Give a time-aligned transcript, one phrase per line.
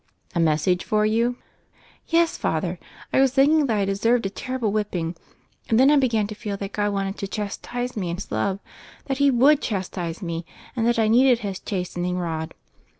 [0.33, 1.35] "A message for you?';
[2.07, 2.79] "Yes, Father;
[3.13, 5.15] I was thinking that I deserved a terrible whipping.
[5.69, 8.59] And then I began to feel that God wanted to chastise me in His love,
[9.05, 10.43] that He would chastise me
[10.75, 12.55] and that I needed His 'chastening rod.'